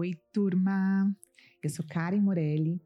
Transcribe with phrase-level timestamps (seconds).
[0.00, 1.14] Oi, turma!
[1.62, 2.80] Eu sou Karen Morelli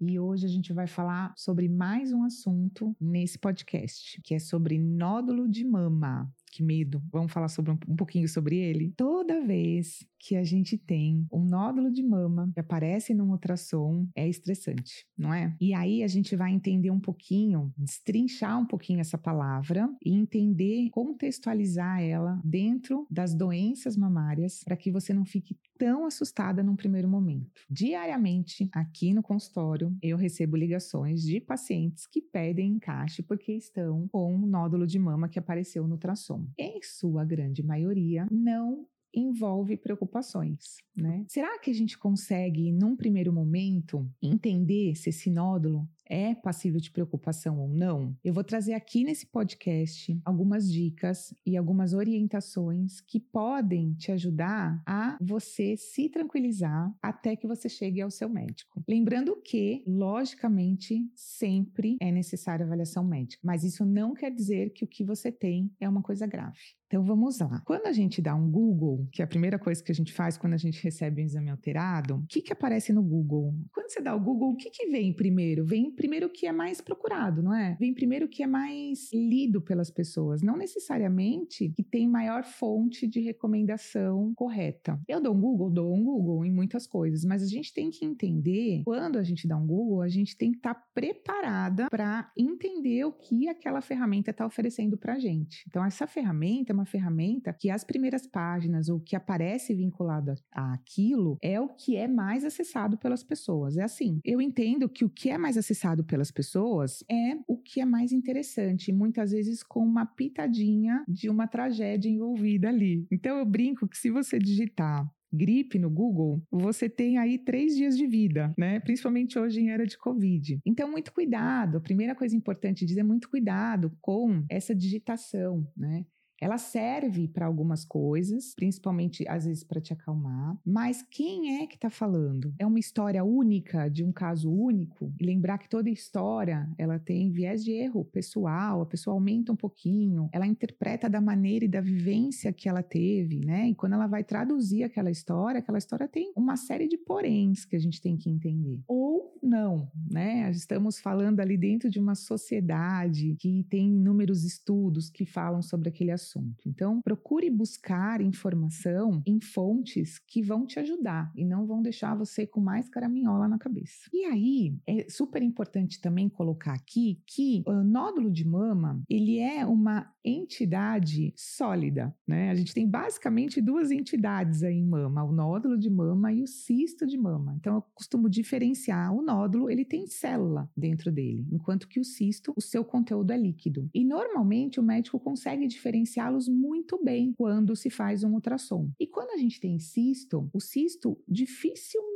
[0.00, 4.78] e hoje a gente vai falar sobre mais um assunto nesse podcast, que é sobre
[4.78, 7.02] nódulo de mama que medo.
[7.10, 8.94] Vamos falar sobre um, um pouquinho sobre ele?
[8.96, 14.26] Toda vez que a gente tem um nódulo de mama que aparece num ultrassom, é
[14.28, 15.54] estressante, não é?
[15.60, 20.88] E aí a gente vai entender um pouquinho, destrinchar um pouquinho essa palavra e entender,
[20.90, 27.08] contextualizar ela dentro das doenças mamárias para que você não fique tão assustada num primeiro
[27.08, 27.50] momento.
[27.68, 34.34] Diariamente, aqui no consultório, eu recebo ligações de pacientes que pedem encaixe porque estão com
[34.34, 36.43] um nódulo de mama que apareceu no ultrassom.
[36.58, 41.24] Em sua grande maioria, não envolve preocupações, né?
[41.28, 46.90] Será que a gente consegue, num primeiro momento, entender se esse nódulo é passível de
[46.90, 53.18] preocupação ou não, eu vou trazer aqui nesse podcast algumas dicas e algumas orientações que
[53.18, 58.82] podem te ajudar a você se tranquilizar até que você chegue ao seu médico.
[58.88, 64.88] Lembrando que, logicamente, sempre é necessária avaliação médica, mas isso não quer dizer que o
[64.88, 66.58] que você tem é uma coisa grave.
[66.86, 67.60] Então vamos lá.
[67.64, 70.38] Quando a gente dá um Google, que é a primeira coisa que a gente faz
[70.38, 73.52] quando a gente recebe um exame alterado, o que, que aparece no Google?
[73.72, 75.64] Quando você dá o Google, o que, que vem primeiro?
[75.64, 77.76] Vem primeiro o que é mais procurado, não é?
[77.80, 83.06] Vem primeiro o que é mais lido pelas pessoas, não necessariamente que tem maior fonte
[83.06, 85.00] de recomendação correta.
[85.08, 88.04] Eu dou um Google, dou um Google em muitas coisas, mas a gente tem que
[88.04, 92.30] entender, quando a gente dá um Google, a gente tem que estar tá preparada para
[92.36, 95.64] entender o que aquela ferramenta está oferecendo para a gente.
[95.68, 100.34] Então, essa ferramenta é uma uma ferramenta que as primeiras páginas ou que aparece vinculado
[100.52, 103.76] àquilo é o que é mais acessado pelas pessoas.
[103.76, 107.80] É assim, eu entendo que o que é mais acessado pelas pessoas é o que
[107.80, 113.06] é mais interessante, muitas vezes com uma pitadinha de uma tragédia envolvida ali.
[113.10, 117.96] Então eu brinco que se você digitar gripe no Google, você tem aí três dias
[117.96, 118.78] de vida, né?
[118.80, 120.60] Principalmente hoje em era de Covid.
[120.64, 121.78] Então, muito cuidado.
[121.78, 126.06] A primeira coisa importante dizer é muito cuidado com essa digitação, né?
[126.44, 131.76] Ela serve para algumas coisas, principalmente às vezes para te acalmar, mas quem é que
[131.76, 132.52] está falando?
[132.58, 135.10] É uma história única de um caso único?
[135.18, 139.56] E lembrar que toda história ela tem viés de erro pessoal, a pessoa aumenta um
[139.56, 143.70] pouquinho, ela interpreta da maneira e da vivência que ela teve, né?
[143.70, 147.74] E quando ela vai traduzir aquela história, aquela história tem uma série de poréns que
[147.74, 148.82] a gente tem que entender.
[148.86, 150.50] Ou não, né?
[150.50, 156.10] Estamos falando ali dentro de uma sociedade que tem inúmeros estudos que falam sobre aquele
[156.10, 156.68] assunto assunto.
[156.68, 162.46] Então, procure buscar informação em fontes que vão te ajudar e não vão deixar você
[162.46, 164.08] com mais caraminhola na cabeça.
[164.12, 169.64] E aí, é super importante também colocar aqui que o nódulo de mama, ele é
[169.64, 172.50] uma entidade sólida, né?
[172.50, 176.46] A gente tem basicamente duas entidades aí em mama, o nódulo de mama e o
[176.46, 177.54] cisto de mama.
[177.60, 182.52] Então, eu costumo diferenciar o nódulo, ele tem célula dentro dele, enquanto que o cisto,
[182.56, 183.88] o seu conteúdo é líquido.
[183.92, 188.90] E normalmente o médico consegue diferenciar los muito bem quando se faz um ultrassom.
[188.98, 192.14] E quando a gente tem cisto, o cisto dificilmente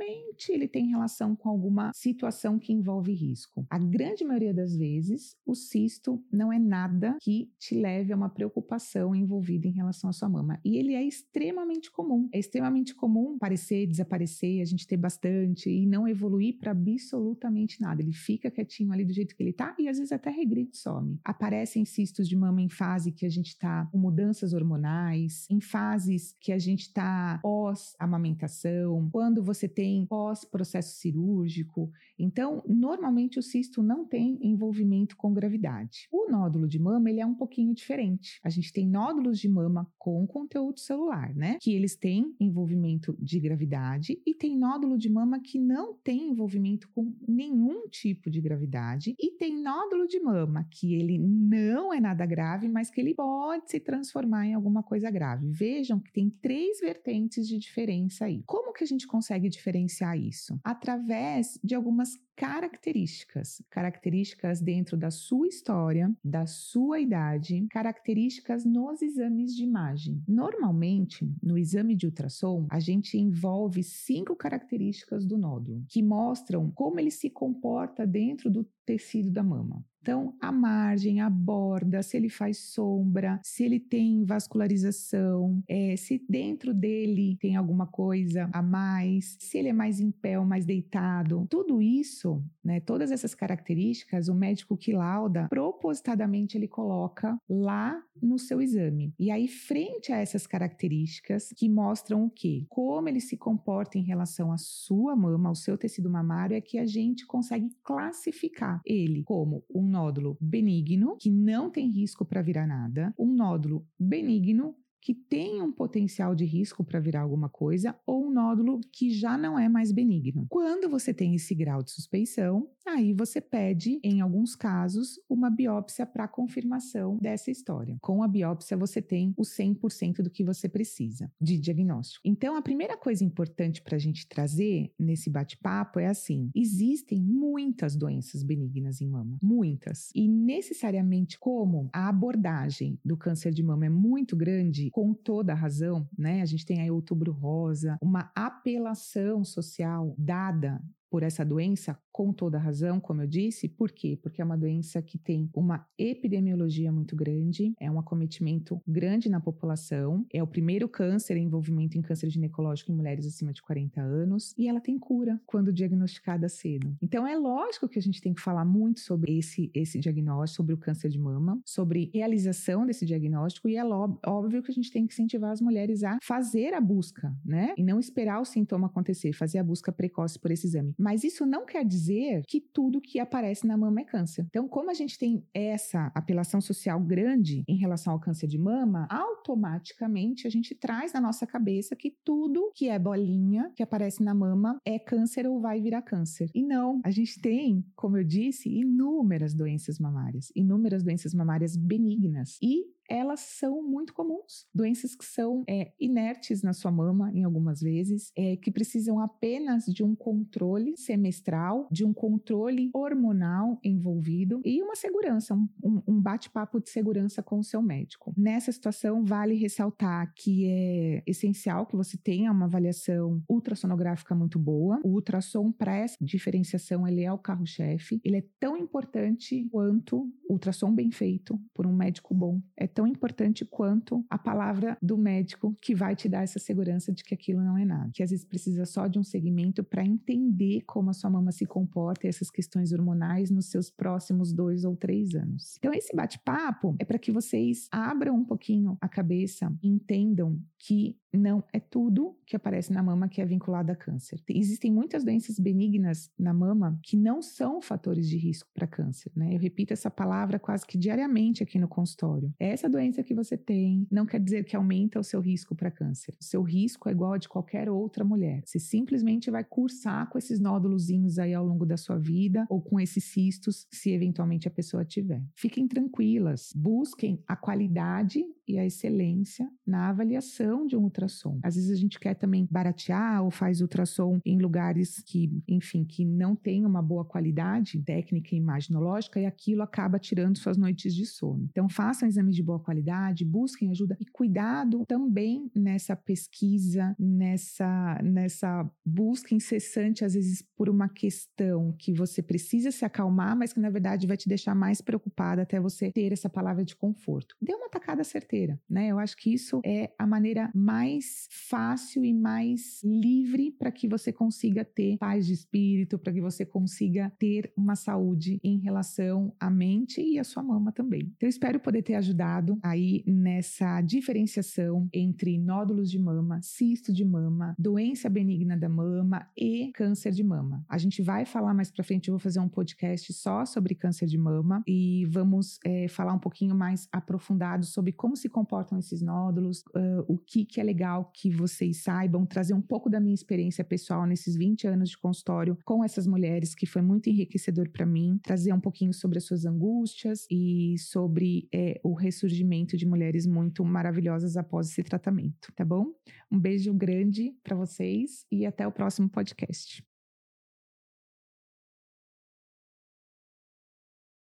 [0.51, 3.67] ele tem relação com alguma situação que envolve risco.
[3.69, 8.29] A grande maioria das vezes, o cisto não é nada que te leve a uma
[8.29, 10.61] preocupação envolvida em relação à sua mama.
[10.65, 12.29] E ele é extremamente comum.
[12.33, 18.03] É extremamente comum aparecer, desaparecer, a gente ter bastante e não evoluir para absolutamente nada.
[18.03, 21.19] Ele fica quietinho ali do jeito que ele tá e às vezes até regride some.
[21.25, 26.35] Aparecem cistos de mama em fase que a gente está com mudanças hormonais, em fases
[26.41, 31.91] que a gente está pós-amamentação, quando você tem pós-processo cirúrgico.
[32.19, 36.09] Então, normalmente o cisto não tem envolvimento com gravidade.
[36.13, 38.41] O nódulo de mama, ele é um pouquinho diferente.
[38.43, 41.59] A gente tem nódulos de mama com conteúdo celular, né?
[41.61, 46.89] Que eles têm envolvimento de gravidade e tem nódulo de mama que não tem envolvimento
[46.91, 52.27] com nenhum tipo de gravidade e tem nódulo de mama que ele não é nada
[52.27, 55.49] grave, mas que ele pode se transformar em alguma coisa grave.
[55.51, 58.43] Vejam que tem três vertentes de diferença aí.
[58.45, 60.59] Como que a gente consegue diferenciar isso?
[60.65, 69.55] Através de algumas características, características dentro da sua história, da sua idade, características nos exames
[69.55, 70.23] de imagem.
[70.27, 77.01] Normalmente, no exame de ultrassom, a gente envolve cinco características do nódulo, que mostram como
[77.01, 79.85] ele se comporta dentro do tecido da mama.
[80.09, 86.25] Então, a margem, a borda, se ele faz sombra, se ele tem vascularização, é, se
[86.27, 90.65] dentro dele tem alguma coisa a mais, se ele é mais em pé ou mais
[90.65, 98.03] deitado, tudo isso, né, todas essas características, o médico que lauda, propositadamente ele coloca lá
[98.23, 99.13] no seu exame.
[99.19, 102.67] E aí, frente a essas características que mostram o quê?
[102.69, 106.79] Como ele se comporta em relação à sua mama, ao seu tecido mamário, é que
[106.79, 112.67] a gente consegue classificar ele como um nódulo benigno, que não tem risco para virar
[112.67, 118.27] nada, um nódulo benigno que tem um potencial de risco para virar alguma coisa ou
[118.27, 120.47] um nódulo que já não é mais benigno.
[120.49, 126.07] Quando você tem esse grau de suspeição, aí você pede, em alguns casos, uma biópsia
[126.07, 127.97] para confirmação dessa história.
[128.01, 132.23] Com a biópsia, você tem o 100% do que você precisa de diagnóstico.
[132.25, 137.97] Então, a primeira coisa importante para a gente trazer nesse bate-papo é assim: existem muitas
[137.97, 140.11] doenças benignas em mama, muitas.
[140.15, 145.57] E necessariamente, como a abordagem do câncer de mama é muito grande, com toda a
[145.57, 146.43] razão, né?
[146.43, 150.81] A gente tem aí Outubro Rosa, uma apelação social dada
[151.11, 153.69] por essa doença, com toda razão, como eu disse.
[153.69, 154.19] Por quê?
[154.21, 159.41] Porque é uma doença que tem uma epidemiologia muito grande, é um acometimento grande na
[159.41, 164.01] população, é o primeiro câncer em envolvimento em câncer ginecológico em mulheres acima de 40
[164.01, 166.97] anos e ela tem cura quando diagnosticada cedo.
[167.01, 170.75] Então é lógico que a gente tem que falar muito sobre esse, esse diagnóstico, sobre
[170.75, 175.07] o câncer de mama, sobre realização desse diagnóstico e é óbvio que a gente tem
[175.07, 177.75] que incentivar as mulheres a fazer a busca, né?
[177.77, 180.95] E não esperar o sintoma acontecer, fazer a busca precoce por esse exame.
[180.99, 184.45] Mas isso não quer dizer que tudo que aparece na mama é câncer.
[184.49, 189.07] Então, como a gente tem essa apelação social grande em relação ao câncer de mama,
[189.11, 194.35] automaticamente a gente traz na nossa cabeça que tudo que é bolinha que aparece na
[194.35, 196.51] mama é câncer ou vai virar câncer.
[196.55, 202.59] E não, a gente tem, como eu disse, inúmeras doenças mamárias, inúmeras doenças mamárias benignas.
[202.63, 204.67] E elas são muito comuns.
[204.75, 209.85] Doenças que são é, inertes na sua mama, em algumas vezes, é, que precisam apenas
[209.87, 216.81] de um controle semestral, de um controle hormonal envolvido e uma segurança, um, um bate-papo
[216.81, 218.33] de segurança com o seu médico.
[218.37, 225.01] Nessa situação, vale ressaltar que é essencial que você tenha uma avaliação ultrassonográfica muito boa.
[225.05, 228.21] O ultrassom para essa diferenciação, ele é o carro-chefe.
[228.25, 232.61] Ele é tão importante quanto ultrassom bem feito por um médico bom.
[232.77, 237.23] É tão importante quanto a palavra do médico que vai te dar essa segurança de
[237.23, 238.11] que aquilo não é nada.
[238.13, 241.65] Que às vezes precisa só de um segmento para entender como a sua mama se
[241.65, 245.77] comporta e essas questões hormonais nos seus próximos dois ou três anos.
[245.79, 251.63] Então, esse bate-papo é para que vocês abram um pouquinho a cabeça, entendam que não
[251.73, 254.41] é tudo que aparece na mama que é vinculado a câncer.
[254.49, 259.55] Existem muitas doenças benignas na mama que não são fatores de risco para câncer, né?
[259.55, 262.53] Eu repito essa palavra quase que diariamente aqui no consultório.
[262.59, 266.35] Essa doença que você tem não quer dizer que aumenta o seu risco para câncer.
[266.41, 268.63] O seu risco é igual a de qualquer outra mulher.
[268.65, 272.99] Você simplesmente vai cursar com esses nódulozinhos aí ao longo da sua vida ou com
[272.99, 275.43] esses cistos, se eventualmente a pessoa tiver.
[275.55, 281.59] Fiquem tranquilas, busquem a qualidade e a excelência na avaliação de um ultrassom.
[281.63, 286.25] Às vezes a gente quer também baratear ou faz ultrassom em lugares que, enfim, que
[286.25, 291.27] não tem uma boa qualidade técnica e imaginológica e aquilo acaba tirando suas noites de
[291.27, 291.69] sono.
[291.71, 298.89] Então façam exames de boa qualidade, busquem ajuda e cuidado também nessa pesquisa, nessa nessa
[299.05, 303.91] busca incessante às vezes por uma questão que você precisa se acalmar, mas que na
[303.91, 307.57] verdade vai te deixar mais preocupada até você ter essa palavra de conforto.
[307.61, 309.09] Dê uma tacada certeira né?
[309.09, 311.08] Eu acho que isso é a maneira mais
[311.51, 316.65] fácil e mais livre para que você consiga ter paz de espírito, para que você
[316.65, 321.21] consiga ter uma saúde em relação à mente e à sua mama também.
[321.37, 327.25] Então, eu espero poder ter ajudado aí nessa diferenciação entre nódulos de mama, cisto de
[327.25, 330.85] mama, doença benigna da mama e câncer de mama.
[330.89, 334.27] A gente vai falar mais para frente, eu vou fazer um podcast só sobre câncer
[334.27, 339.23] de mama e vamos é, falar um pouquinho mais aprofundado sobre como se comportam esses
[339.23, 343.35] nódulos, uh, o que, que é legal que vocês saibam, trazer um pouco da minha
[343.35, 348.05] experiência pessoal nesses 20 anos de consultório com essas mulheres, que foi muito enriquecedor para
[348.05, 353.47] mim, trazer um pouquinho sobre as suas angústias e sobre é, o ressurgimento de mulheres
[353.47, 356.07] muito maravilhosas após esse tratamento, tá bom?
[356.51, 360.08] Um beijo grande para vocês e até o próximo podcast.